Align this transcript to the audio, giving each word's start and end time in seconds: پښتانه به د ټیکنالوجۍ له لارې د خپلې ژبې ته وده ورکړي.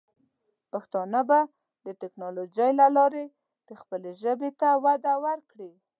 پښتانه 0.71 1.21
به 1.29 1.39
د 1.85 1.87
ټیکنالوجۍ 2.01 2.71
له 2.79 2.87
لارې 2.97 3.25
د 3.67 3.69
خپلې 3.81 4.11
ژبې 4.21 4.49
ته 4.59 4.69
وده 4.85 5.13
ورکړي. 5.25 5.71